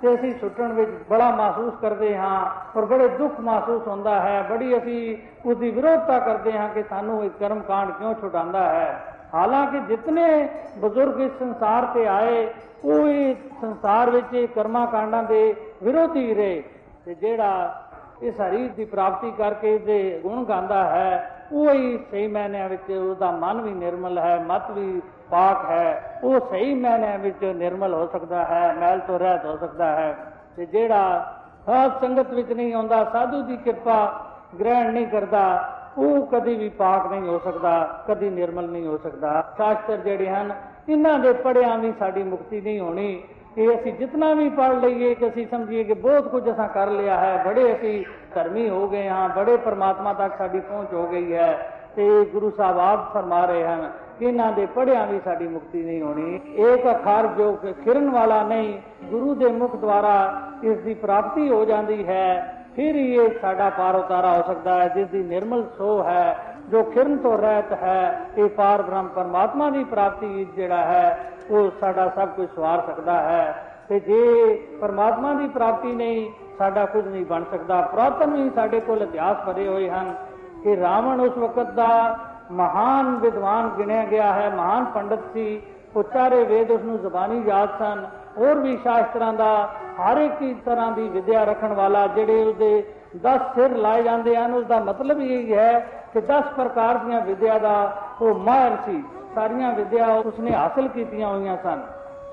[0.01, 2.39] ਤੇ ਅਸੀਂ ਸੁੱਟਣ ਵਿੱਚ ਬੜਾ ਮਹਿਸੂਸ ਕਰਦੇ ਹਾਂ
[2.77, 7.23] ਔਰ ਬੜੇ ਦੁੱਖ ਮਹਿਸੂਸ ਹੁੰਦਾ ਹੈ। ਬੜੀ ਅਸੀਂ ਉਸ ਦੀ ਵਿਰੋਧਤਾ ਕਰਦੇ ਹਾਂ ਕਿ ਸਾਨੂੰ
[7.25, 12.47] ਇਹ ਕਰਮ ਕਾਂਡ ਕਿਉਂ ਛੁਡਾਉਂਦਾ ਹੈ। ਹਾਲਾਂਕਿ ਜਿਤਨੇ ਬਜ਼ੁਰਗ ਇਸ ਸੰਸਾਰ ਤੇ ਆਏ,
[12.85, 16.63] ਉਹ ਇਹ ਸੰਸਾਰ ਵਿੱਚ ਇਹ ਕਰਮਾਂ ਕਾਂਡਾਂ ਦੇ ਵਿਰੋਧੀ ਰਹੇ।
[17.05, 17.83] ਤੇ ਜਿਹੜਾ
[18.21, 23.31] ਇਸ ਸਰੀਰ ਦੀ ਪ੍ਰਾਪਤੀ ਕਰਕੇ ਦੇ ਗੁਣ ਗਾਉਂਦਾ ਹੈ ਉਹ ਹੀ ਸਹੀ ਮਾਇਨਿਆਂ ਵਿੱਚ ਉਹਦਾ
[23.31, 25.01] ਮਨ ਵੀ ਨਿਰਮਲ ਹੈ, ਮਤ ਵੀ
[25.31, 29.85] ਪਾਕ ਹੈ, ਉਹ ਸਹੀ ਮਾਇਨਿਆਂ ਵਿੱਚ ਨਿਰਮਲ ਹੋ ਸਕਦਾ ਹੈ ਮੈਲ ਤੋਂ ਰਹਿਤ ਹੋ ਸਕਦਾ
[29.85, 30.15] ਹੈ।
[30.57, 34.25] ਤੇ ਜਿਹੜਾ ਸਾਧ ਸੰਗਤ ਵਿੱਚ ਨਹੀਂ ਆਉਂਦਾ, ਸਾਧੂ ਦੀ ਕਿਰਪਾ
[34.59, 39.53] ਗ੍ਰਹਿਣ ਨਹੀਂ ਕਰਦਾ, ਉਹ ਕਦੀ ਵੀ ਪਾਕ ਨਹੀਂ ਹੋ ਸਕਦਾ, ਕਦੀ ਨਿਰਮਲ ਨਹੀਂ ਹੋ ਸਕਦਾ।
[39.57, 40.53] ਸ਼ਾਸਤਰ ਜਿਹੜੇ ਹਨ,
[40.89, 43.23] ਇਹਨਾਂ ਦੇ ਪੜਿਆਂ ਵੀ ਸਾਡੀ ਮੁਕਤੀ ਨਹੀਂ ਹੋਣੀ।
[43.59, 47.17] ਕਿ ਅਸੀਂ ਜਿੰਨਾ ਵੀ ਪੜ ਲਈਏ ਕਿ ਅਸੀਂ ਸਮਝੀਏ ਕਿ ਬਹੁਤ ਕੁਝ ਅਸਾਂ ਕਰ ਲਿਆ
[47.17, 51.71] ਹੈ, ਬੜੇ ਅਸੀਂ ਧਰਮੀ ਹੋ ਗਏ ਹਾਂ, ਬੜੇ ਪਰਮਾਤਮਾ ਤੱਕ ਸਾਡੀ ਪਹੁੰਚ ਹੋ ਗਈ ਹੈ
[51.95, 56.01] ਤੇ ਗੁਰੂ ਸਾਹਿਬ ਆਪ ਫਰਮਾ ਰਹੇ ਹਨ ਕਿ ਇਹਨਾਂ ਦੇ ਪੜਿਆਂ ਵੀ ਸਾਡੀ ਮੁਕਤੀ ਨਹੀਂ
[56.01, 61.49] ਹੋਣੀ। ਇੱਕ ਅੱਖਰ ਜੋ ਕਿ ਖਿਰਨ ਵਾਲਾ ਨਹੀਂ, ਗੁਰੂ ਦੇ ਮੁਖ ਦੁਆਰਾ ਇਸ ਦੀ ਪ੍ਰਾਪਤੀ
[61.49, 65.65] ਹੋ ਜਾਂਦੀ ਹੈ, ਫਿਰ ਹੀ ਇਹ ਸਾਡਾ ਪਾਰ ਉਤਾਰਾ ਹੋ ਸਕਦਾ ਹੈ, ਜਿਸ ਦੀ ਨਿਰਮਲ
[65.77, 66.37] ਸੋ ਹੈ।
[66.69, 72.09] ਜੋ ਖਿਰਨ ਤੋਂ ਰਹਿਤ ਹੈ, ਇਹ ਪਾਰ ਬ੍ਰਹਮ ਪਰਮਾਤਮਾ ਦੀ ਪ੍ਰਾਪਤੀ ਜਿਹੜਾ ਹੈ, ਉਹ ਸਾਡਾ
[72.09, 77.43] ਸਭ ਕੁਝ ਸਵਾਰ ਸਕਦਾ ਹੈ। ਤੇ ਜੇ ਪਰਮਾਤਮਾ ਦੀ ਪ੍ਰਾਪਤੀ ਨਹੀਂ, ਸਾਡਾ ਕੁਝ ਨਹੀਂ ਬਣ
[77.51, 80.15] ਸਕਦਾ। ਪ੍ਰਾਤਨ ਵੀ ਸਾਡੇ ਕੋਲ ਇਤਿਹਾਸ ਭਰੇ ਹੋਏ ਹਨ
[80.63, 82.19] ਕਿ ਰਾਵਣ ਉਸ ਵਕਤ ਦਾ
[82.51, 85.61] ਮਹਾਨ ਵਿਦਵਾਨ ਗਿਣਿਆ ਗਿਆ ਹੈ, ਮਹਾਨ ਪੰਡਤ ਸੀ।
[85.95, 88.07] ਉਚਾਰੇ ਵੇਦ ਉਸ ਨੂੰ ਜ਼ਬਾਨੀ ਯਾਦ ਸਨ।
[88.37, 92.83] ਹੋਰ ਵੀ ਸ਼ਾਸਤਰਾਂ ਦਾ ਹਰ ਇੱਕ ਹੀ ਤਰ੍ਹਾਂ ਦੀ ਵਿਦਿਆ ਰੱਖਣ ਵਾਲਾ ਜਿਹੜੇ ਉਹਦੇ
[93.23, 97.57] 10 ਸਿਰ ਲਾਏ ਜਾਂਦੇ ਹਨ ਉਸ ਦਾ ਮਤਲਬ ਇਹ ਹੈ ਕਿ 10 ਪ੍ਰਕਾਰ ਦੀਆਂ ਵਿਦਿਆ
[97.57, 99.03] ਦਾ ਉਹ ਮਾਹਰ ਸੀ।
[99.35, 101.81] ਸਾਰੀਆਂ ਵਿਦਿਆ ਉਸਨੇ ਹਾਸਲ ਕੀਤੀਆਂ ਹੋਈਆਂ ਸਨ।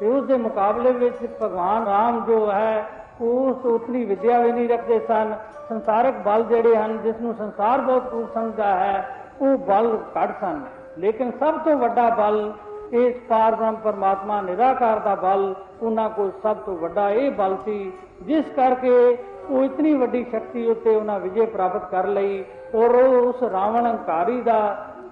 [0.00, 2.86] ਤੇ ਉਸ ਦੇ ਮੁਕਾਬਲੇ ਵਿੱਚ ਭਗਵਾਨ ਰਾਮ ਜੋ ਹੈ
[3.20, 5.34] ਉਸ ਉਤਨੀ ਵਿਦਿਆ ਵੀ ਨਹੀਂ ਰੱਖਦੇ ਸਨ।
[5.68, 9.08] ਸੰਸਾਰਿਕ ਬਲ ਜਿਹੜੇ ਹਨ ਜਿਸ ਨੂੰ ਸੰਸਾਰ ਬਹੁਤ ਕੁਝ ਸਮਝਦਾ ਹੈ,
[9.40, 10.60] ਉਹ ਬਲ ਘੱਟ ਸਨ।
[10.98, 12.52] ਲੇਕਿਨ ਸਭ ਤੋਂ ਵੱਡਾ ਬਲ,
[12.92, 17.92] ਇਸ ਪਾਰ ਬ੍ਰਹਮ ਪਰਮਾਤਮਾ ਨਿਰਾਕਾਰ ਦਾ ਬਲ, ਉਹਨਾਂ ਕੋਲ ਸਭ ਤੋਂ ਵੱਡਾ ਇਹ ਬਲ ਸੀ,
[18.22, 19.18] ਜਿਸ ਕਰਕੇ
[19.50, 24.40] ਉਹ ਇਤਨੀ ਵੱਡੀ ਸ਼ਕਤੀ ਉੱਤੇ ਉਹਨਾਂ ਵਿਜੇ ਪ੍ਰਾਪਤ ਕਰ ਲਈ ਔਰ ਉਹ ਉਸ ਰਾਵਣ ਹੰਕਾਰੀ
[24.42, 24.60] ਦਾ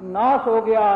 [0.05, 0.87] ਨਾਸ਼ ਹੋ ਗਿਆ।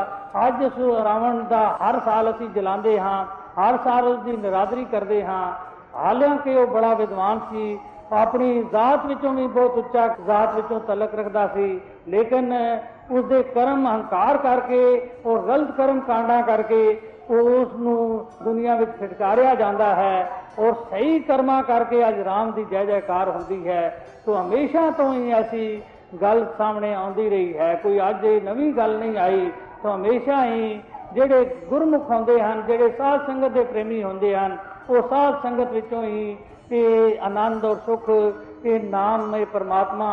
[0.47, 3.25] ਅੱਜ ਉਸ ਰਾਵਣ ਦਾ ਹਰ ਸਾਲ ਅਸੀਂ ਜਲਾਉਂਦੇ ਹਾਂ,
[3.59, 5.53] ਹਰ ਸਾਲ ਉਸ ਦੀ ਨਿਰਾਦਰੀ ਕਰਦੇ ਹਾਂ।
[5.97, 7.79] ਹਾਲਾਂਕਿ ਉਹ ਬੜਾ ਵਿਦਵਾਨ ਸੀ,
[8.13, 12.53] ਆਪਣੀ ਜ਼ਾਤ ਵਿੱਚੋਂ ਵੀ ਬਹੁਤ ਉੱਚਾ ਜ਼ਾਤ ਵਿੱਚੋਂ ਤਲਕ ਰੱਖਦਾ ਸੀ, ਲੇਕਿਨ
[13.11, 18.91] ਉਸ ਦੇ ਕਰਮ ਹੰਕਾਰ ਕਰਕੇ ਔਰ ਗਲਤ ਕਰਮ ਕਾਂਡਾਂ ਕਰਕੇ ਉਹ ਉਸ ਨੂੰ ਦੁਨੀਆ ਵਿੱਚ
[19.01, 24.37] ਫਟਕਾਰਿਆ ਜਾਂਦਾ ਹੈ। ਔਰ ਸਹੀ ਕਰਮਾਂ ਕਰਕੇ ਅੱਜ ਰਾਮ ਦੀ ਜੈ ਜੈਕਾਰ ਹੁੰਦੀ ਹੈ, ਤੋਂ
[24.37, 25.83] ਹਮੇਸ਼ਾ ਤੋਂ ਹੀ ਐਸੀ
[26.23, 29.51] ਗੱਲ ਸਾਹਮਣੇ ਆਉਂਦੀ ਰਹੀ ਹੈ। ਕੋਈ ਅੱਜ ਇਹ ਨਵੀਂ ਗੱਲ ਨਹੀਂ ਆਈ,
[29.83, 30.81] ਤਾਂ ਹਮੇਸ਼ਾ ਹੀ
[31.15, 34.57] ਜਿਹੜੇ ਗੁਰਮੁਖ ਹੁੰਦੇ ਹਨ, ਜਿਹੜੇ ਸਾਧ ਸੰਗਤ ਦੇ ਪ੍ਰੇਮੀ ਹੁੰਦੇ ਹਨ,
[34.91, 36.37] ਉਹ ਸਾਧ ਸੰਗਤ ਵਿੱਚੋਂ ਹੀ
[36.73, 38.11] ਇਹ ਆਨੰਦ ਔਰ ਸੁਖ,
[38.65, 40.11] ਇਹ ਨਾਮ ਇਹ ਪਰਮਾਤਮਾ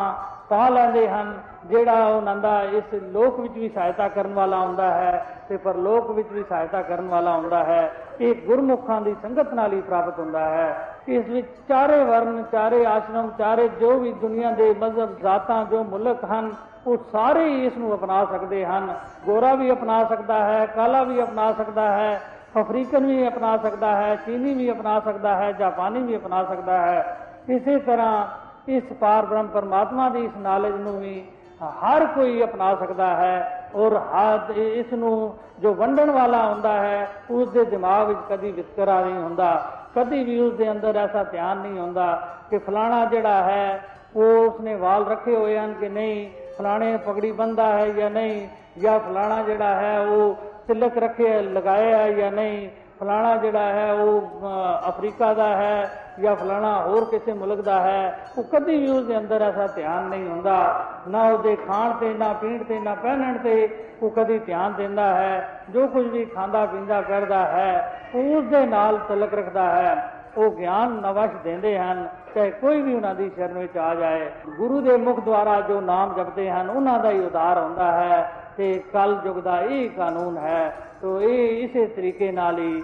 [0.49, 1.33] ਪਾ ਲੈਂਦੇ ਹਨ।
[1.65, 6.31] ਜਿਹੜਾ ਉਹਨਾਂ ਦਾ ਇਸ ਲੋਕ ਵਿੱਚ ਵੀ ਸਹਾਇਤਾ ਕਰਨ ਵਾਲਾ ਹੁੰਦਾ ਹੈ ਤੇ ਪਰਲੋਕ ਵਿੱਚ
[6.31, 7.91] ਵੀ ਸਹਾਇਤਾ ਕਰਨ ਵਾਲਾ ਹੁੰਦਾ ਹੈ,
[8.21, 13.31] ਇਹ ਗੁਰਮੁਖਾਂ ਦੀ ਸੰਗਤ ਨਾਲ ਹੀ ਪ੍ਰਾਪਤ ਹੁੰਦਾ ਹੈ। ਇਸ ਵਿੱਚ ਚਾਰੇ ਵਰਨ ਚਾਰੇ ਆਸ਼ਰਮ,
[13.37, 16.51] ਚਾਰੇ ਜੋ ਵੀ ਦੁਨੀਆ ਦੇ ਮਜ਼ਹਬ, ਜ਼ਾਤਾਂ, ਜੋ ਮੁਲਕ ਹਨ,
[16.87, 18.95] ਉਹ ਸਾਰੇ ਹੀ ਇਸ ਨੂੰ ਅਪਣਾ ਸਕਦੇ ਹਨ।
[19.25, 22.21] ਗੋਰਾ ਵੀ ਅਪਣਾ ਸਕਦਾ ਹੈ, ਕਾਲਾ ਵੀ ਅਪਣਾ ਸਕਦਾ ਹੈ,
[22.61, 27.17] ਅਫਰੀਕਨ ਵੀ ਅਪਣਾ ਸਕਦਾ ਹੈ, ਚੀਨੀ ਵੀ ਅਪਣਾ ਸਕਦਾ ਹੈ, ਜਾਪਾਨੀ ਵੀ ਅਪਣਾ ਸਕਦਾ ਹੈ।
[27.49, 28.25] ਇਸੇ ਤਰ੍ਹਾਂ
[28.67, 31.25] ਇਸ ਪਾਰ ਬ੍ਰਹਮ ਪਰਮਾਤਮਾ ਦੀ ਇਸ ਨਾਲੇਜ ਨੂੰ ਵੀ
[31.63, 37.49] ਹਰ ਕੋਈ ਅਪਣਾ ਸਕਦਾ ਹੈ ਔਰ ਹੱਦ ਇਸ ਨੂੰ ਜੋ ਵੰਡਣ ਵਾਲਾ ਹੁੰਦਾ ਹੈ ਉਸ
[37.49, 41.79] ਦੇ ਦਿਮਾਗ ਵਿੱਚ ਕਦੀ ਵਿਤਕਰਾ ਨਹੀਂ ਹੁੰਦਾ, ਕਦੀ ਵੀ ਉਸ ਦੇ ਅੰਦਰ ਐਸਾ ਧਿਆਨ ਨਹੀਂ
[41.79, 43.81] ਹੁੰਦਾ ਕਿ ਫਲਾਣਾ ਜਿਹੜਾ ਹੈ,
[44.15, 48.47] ਉਹ ਉਸਨੇ ਵਾਲ ਰੱਖੇ ਹੋਏ ਹਨ ਕਿ ਨਹੀਂ, ਫਲਾਣੇ ਪਗੜੀ ਬੰਦਾ ਹੈ ਜਾਂ ਨਹੀਂ,
[48.79, 50.35] ਜਾਂ ਫਲਾਣਾ ਜਿਹੜਾ ਹੈ, ਉਹ
[50.67, 54.41] ਤਿਲਕ ਰੱਖੇ ਲਗਾਇਆ ਹੈ ਜਾਂ ਨਹੀਂ ਫਲਾਣਾ ਜਿਹੜਾ ਹੈ, ਉਹ
[54.89, 59.17] ਅਫਰੀਕਾ ਦਾ ਹੈ ਜਾਂ ਫਲਾਣਾ ਹੋਰ ਕਿਸੇ ਮੁਲਕ ਦਾ ਹੈ, ਉਹ ਕਦੀ ਵੀ ਉਸ ਦੇ
[59.17, 63.87] ਅੰਦਰ ਐਸਾ ਧਿਆਨ ਨਹੀਂ ਹੁੰਦਾ। ਨਾ ਉਹਦੇ ਖਾਣ ਤੇ, ਨਾ ਪੀਣ ਤੇ, ਨਾ ਪਹਿਨਣ ਤੇ
[64.03, 68.65] ਉਹ ਕਦੀ ਧਿਆਨ ਦਿੰਦਾ ਹੈ। ਜੋ ਕੁਝ ਵੀ ਖਾਂਦਾ, ਪੀਂਦਾ, ਕਰਦਾ ਹੈ, ਉਹ ਉਸ ਦੇ
[68.65, 73.57] ਨਾਲ ਤਲਕ ਰੱਖਦਾ ਹੈ। ਉਹ ਗਿਆਨ ਨਵਸ਼ ਦਿੰਦੇ ਹਨ, ਚਾਹੇ ਕੋਈ ਵੀ ਉਹਨਾਂ ਦੀ ਸ਼ਰਨ
[73.57, 77.59] ਵਿੱਚ ਆ ਜਾਏ। ਗੁਰੂ ਦੇ ਮੁਖ ਦੁਆਰਾ ਜੋ ਨਾਮ ਜਪਦੇ ਹਨ, ਉਹਨਾਂ ਦਾ ਹੀ ਉਦਾਰ
[77.59, 82.83] ਹੁੰਦਾ ਹੈ ਤੇ ਕਲ ਯੁਗ ਦਾ ਇਹ ਕਾਨੂੰਨ ਹੈ। ਤੋ ਇਹ ਇਸੇ ਤਰੀਕੇ ਨਾਲ ਹੀ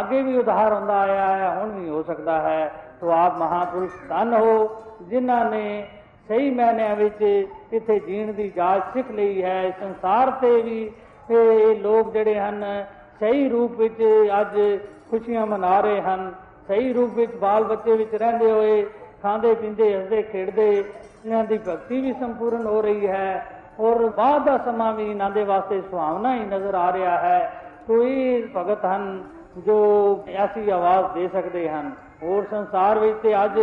[0.00, 4.34] ਅੱਗੇ ਵੀ ਉਦਾਹਰ ਹੁੰਦਾ ਆਇਆ ਹੈ, ਹੁਣ ਵੀ ਹੋ ਸਕਦਾ ਹੈ। ਤੋ ਆਪ ਮਹਾਪੁਰਸ਼ ਧੰਨ
[4.34, 5.86] ਹੋ, ਜਿਨ੍ਹਾਂ ਨੇ
[6.28, 7.22] ਸਹੀ ਮੈਨਿਆਂ ਵਿੱਚ
[7.72, 10.90] ਇੱਥੇ ਜੀਣ ਦੀ ਜਾਚ ਸਿੱਖ ਲਈ ਹੈ। ਸੰਸਾਰ ਤੇ ਵੀ
[11.30, 12.64] ਇਹ ਲੋਕ ਜਿਹੜੇ ਹਨ,
[13.20, 14.02] ਸਹੀ ਰੂਪ ਵਿੱਚ
[14.40, 14.58] ਅੱਜ
[15.10, 16.32] ਖੁਸ਼ੀਆਂ ਮਨਾ ਰਹੇ ਹਨ।
[16.68, 18.82] ਸਹੀ ਰੂਪ ਵਿੱਚ ਬਾਲ ਬੱਚੇ ਵਿੱਚ ਰਹਿੰਦੇ ਹੋਏ,
[19.22, 20.68] ਖਾਂਦੇ, ਪੀਂਦੇ, ਹੱਸਦੇ, ਖੇਡਦੇ,
[21.24, 25.44] ਇਹਨਾਂ ਦੀ ਭਗਤੀ ਵੀ ਸੰਪੂਰਨ ਹੋ ਰਹੀ ਹੈ। ਔਰ ਬਾਅਦ ਦਾ ਸਮਾਂ ਵੀ ਇਹਨਾਂ ਦੇ
[25.44, 27.52] ਵਾਸਤੇ ਸੁਹਾਵਣਾ ਹੀ ਨਜ਼ਰ ਆ ਰਿਹਾ ਹੈ।
[27.86, 29.22] ਕੋਈ ਭਗਤ ਹਨ
[29.58, 33.58] ਜੋ ਐਸੀ ਆਵਾਜ਼ ਦੇ ਸਕਦੇ ਹਨ। ਹੋਰ ਸੰਸਾਰ ਵਿੱਚ ਤੇ ਅੱਜ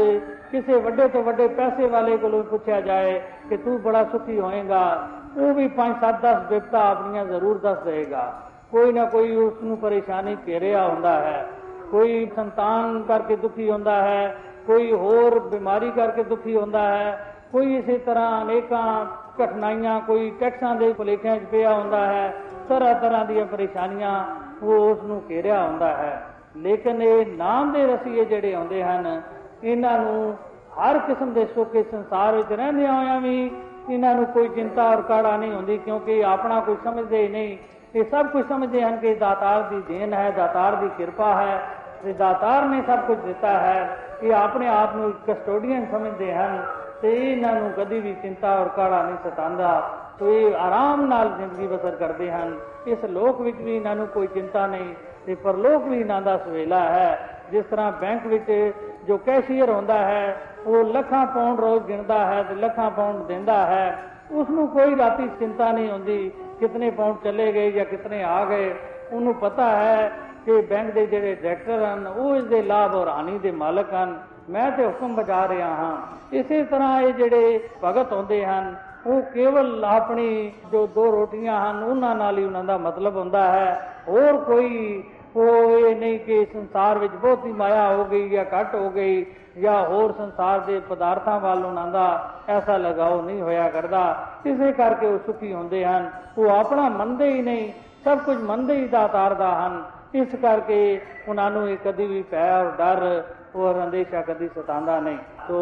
[0.51, 5.54] ਕਿਸੇ ਵੱਡੇ ਤੋਂ ਵੱਡੇ ਪੈਸੇ ਵਾਲੇ ਕੋਲੋਂ ਪੁੱਛਿਆ ਜਾਏ ਕਿ ਤੂੰ ਬੜਾ ਸੁਖੀ ਹੋਏਗਾ, ਉਹ
[5.54, 10.88] ਵੀ 5-7 10 ਬਿਪਤਾ ਆਪਣੀਆਂ ਜ਼ਰੂਰ ਦੱਸ ਦੇਗਾ ਕੋਈ ਨਾ ਕੋਈ ਉਸ ਨੂੰ ਪਰੇਸ਼ਾਨੀ ਘੇਰਿਆ
[10.88, 11.45] ਹੁੰਦਾ ਹੈ।
[11.91, 14.36] ਕੋਈ ਸੰਤਾਨ ਕਰਕੇ ਦੁਖੀ ਹੁੰਦਾ ਹੈ,
[14.67, 19.06] ਕੋਈ ਹੋਰ ਬਿਮਾਰੀ ਕਰਕੇ ਦੁਖੀ ਹੁੰਦਾ ਹੈ। ਕੋਈ ਇਸੇ ਤਰ੍ਹਾਂ ਅਨੇਕਾਂ
[19.38, 22.34] ਕਠਿਨਾਈਆਂ ਕੋਈ ਟੈਕਸਾਂ ਦੇ ਭੁਲੇਖਿਆਂ 'ਚ ਪਿਆ ਹੁੰਦਾ ਹੈ,
[22.70, 24.26] ਤਰ੍ਹਾਂ ਤਰ੍ਹਾਂ ਦੀਆਂ ਪਰੇਸ਼ਾਨੀਆਂ
[24.63, 29.22] ਉਹ ਉਸ ਨੂੰ ਘੇਰਿਆ ਹੁੰਦਾ ਹੈ। ਲੇਕਿਨ ਇਹ ਨਾਮ ਦੇ ਰਸੀਏ ਜਿਹੜੇ ਆਉਂਦੇ ਹਨ,
[29.63, 30.38] ਇਹਨਾਂ ਨੂੰ
[30.80, 33.52] ਹਰ ਕਿਸਮ ਦੇ ਸੁੱਖ ਇਸ ਸੰਸਾਰ ਵਿੱਚ ਰਹਿੰਦੇ ਹੋਇਆਂ ਵੀ
[33.89, 37.58] ਇਹਨਾਂ ਨੂੰ ਕੋਈ ਚਿੰਤਾ ਔਰ ਕਾੜਾ ਨਹੀਂ ਹੁੰਦੀ, ਕਿਉਂਕਿ ਆਪਣਾ ਕੋਈ ਸਮਝਦੇ ਹੀ ਨਹੀਂ।
[37.96, 41.62] ਇਹ ਸਭ ਕੁਝ ਸਮਝਦੇ ਹਨ ਕਿ ਦਾਤਾਰ ਦੀ ਦੇਣ ਹੈ, ਦਾਤਾਰ ਦੀ ਕਿਰਪਾ ਹੈ।
[42.04, 46.63] ਤੇ ਦਾਤਾਰ ਨੇ ਸਭ ਕੁਝ ਦਿੱਤਾ ਹੈ। ਇਹ ਆਪਣੇ ਆਪ ਨੂੰ ਕਸਟੋਡੀਅਨ ਸਮਝਦੇ ਹਨ।
[47.06, 49.89] ਤੇ ਇਹਨਾਂ ਨੂੰ ਕਦੀ ਵੀ ਚਿੰਤਾ ਔਰ ਕਾੜਾ ਨਹੀਂ ਸਤਾਉਂਦਾ।
[50.20, 54.28] ਤੋ ਇਹ ਆਰਾਮ ਨਾਲ ਜ਼ਿੰਦਗੀ ਬਸਰ ਕਰਦੇ ਹਨ। ਇਸ ਲੋਕ ਵਿੱਚ ਵੀ ਇਹਨਾਂ ਨੂੰ ਕੋਈ
[54.28, 58.74] ਚਿੰਤਾ ਨਹੀਂ, ਤੇ ਪਰਲੋਕ ਵੀ ਇਹਨਾਂ ਦਾ ਸਵੇਲਾ ਹੈ। ਜਿਸ ਤਰ੍ਹਾਂ ਬੈਂਕ ਵਿੱਚ
[59.08, 64.04] ਜੋ ਕੈਸ਼ੀਅਰ ਹੁੰਦਾ ਹੈ, ਉਹ ਲੱਖਾਂ ਪਾਉਂਡ ਰੋਜ਼ ਗਿਣਦਾ ਹੈ ਤੇ ਲੱਖਾਂ ਪਾਉਂਡ ਦਿੰਦਾ ਹੈ।
[64.32, 68.76] ਉਸ ਨੂੰ ਕੋਈ ਰਾਤੀ ਚਿੰਤਾ ਨਹੀਂ ਹੁੰਦੀ ਕਿਤਨੇ ਪਾਉਂਡ ਚਲੇ ਗਏ ਜਾਂ ਕਿਤਨੇ ਆ ਗਏ।
[69.12, 70.12] ਉਹਨੂੰ ਪਤਾ ਹੈ
[70.46, 74.20] ਕਿ ਬੈਂਕ ਦੇ ਜਿਹੜੇ ਡਾਇਰੈਕਟਰ ਹਨ, ਉਹ ਇਸ ਦੇ ਲਾਭ ਔਰ ਹਾਨੀ ਦੇ ਮਾਲਕ ਹਨ।
[74.49, 75.97] ਮੈਂ ਤੇ ਹੁਕਮ ਬਜਾ ਰਿਹਾ ਹਾਂ।
[76.34, 78.75] ਇਸੇ ਤਰ੍ਹਾਂ ਇਹ ਜਿਹੜੇ ਭਗਤ ਹੁੰਦੇ ਹਨ,
[79.08, 83.91] ਉਹ ਕੇਵਲ ਆਪਣੀ ਜੋ ਦੋ ਰੋਟੀਆਂ ਹਨ, ਉਹਨਾਂ ਨਾਲ ਹੀ ਉਹਨਾਂ ਦਾ ਮਤਲਬ ਹੁੰਦਾ ਹੈ।
[84.08, 85.03] ਹੋਰ ਕੋਈ,
[85.36, 89.25] ਉਹ ਇਹ ਨਹੀਂ ਕਿ ਸੰਸਾਰ ਵਿੱਚ ਬਹੁਤੀ ਮਾਇਆ ਹੋ ਗਈ ਜਾਂ ਘਟ ਹੋ ਗਈ
[89.62, 95.08] ਜਾਂ ਹੋਰ ਸੰਸਾਰ ਦੇ ਪਦਾਰਥਾਂ ਵੱਲ ਉਹਨਾਂ ਦਾ ਐਸਾ ਲਗਾਓ ਨਹੀਂ ਹੋਇਆ ਕਰਦਾ। ਇਸੇ ਕਰਕੇ
[95.08, 97.71] ਉਹ ਸੁਖੀ ਹੁੰਦੇ ਹਨ। ਉਹ ਆਪਣਾ ਮੰਨਦੇ ਹੀ ਨਹੀਂ,
[98.05, 102.62] ਸਭ ਕੁਝ ਮੰਨਦੇ ਹੀ ਦਾਤਾਰ ਦਾ ਹਨ। ਇਸ ਕਰਕੇ ਉਹਨਾਂ ਨੂੰ ਇਹ ਕਦੀ ਵੀ ਭੈ
[102.62, 103.23] ਔਰ ਡਰ
[103.56, 105.58] ਔਰ ਅੰਦੇਸ਼ਾ ਕਦੀ ਸਤਾਉਂਦਾ ਨਹੀਂ। ਤੋ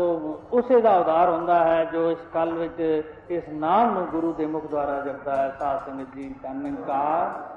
[0.54, 4.68] ਉਸੇ ਦਾ ਉਦਾਰ ਹੁੰਦਾ ਹੈ ਜੋ ਇਸ ਕਲ ਵਿੱਚ ਇਸ ਨਾਮ ਨੂੰ ਗੁਰੂ ਦੇ ਮੁਖ
[4.68, 7.56] ਦੁਆਰਾ ਜਪਦਾ ਹੈ। ਸਾਧ ਸੰਗਤ ਜੀ ਧੰਨਕਾਰ